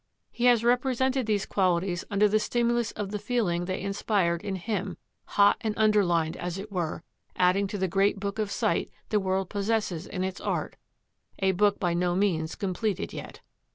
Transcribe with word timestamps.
He 0.31 0.45
has 0.45 0.63
represented 0.63 1.27
these 1.27 1.45
qualities 1.45 2.03
under 2.09 2.27
the 2.27 2.39
stimulus 2.39 2.89
of 2.93 3.11
the 3.11 3.19
feeling 3.19 3.65
they 3.65 3.79
inspired 3.81 4.41
in 4.43 4.55
him, 4.55 4.97
hot 5.25 5.57
and 5.61 5.75
underlined, 5.77 6.35
as 6.37 6.57
it 6.57 6.71
were, 6.71 7.03
adding 7.35 7.67
to 7.67 7.77
the 7.77 7.87
great 7.87 8.19
book 8.19 8.39
of 8.39 8.49
sight 8.49 8.89
the 9.09 9.19
world 9.19 9.47
possesses 9.47 10.07
in 10.07 10.23
its 10.23 10.41
art, 10.41 10.75
a 11.37 11.51
book 11.51 11.79
by 11.79 11.93
no 11.93 12.15
means 12.15 12.55
completed 12.55 13.13
yet. 13.13 13.41